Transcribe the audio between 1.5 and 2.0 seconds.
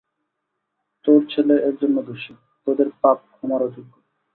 এর জন্য